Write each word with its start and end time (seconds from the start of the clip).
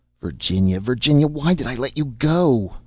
"Virginia! 0.19 0.79
Virginia! 0.79 1.27
Why 1.27 1.53
did 1.53 1.67
I 1.67 1.75
let 1.75 1.95
you 1.95 2.05
go?" 2.05 2.73